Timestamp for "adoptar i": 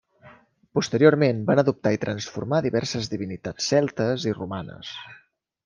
1.63-1.99